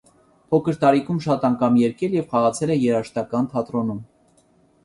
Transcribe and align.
Փոքր 0.53 0.77
տարիքում 0.83 1.19
շատ 1.25 1.45
անգամ 1.49 1.77
երգել 1.81 2.17
և 2.19 2.25
խաղացել 2.33 2.73
է 2.77 2.79
երաժշտական 2.85 3.51
թատրոնում։ 3.55 4.01